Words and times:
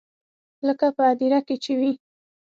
لکه 0.67 0.85
په 0.95 1.03
هديره 1.09 1.39
کښې 1.47 1.55
چې 1.63 1.73
وي. 1.79 1.91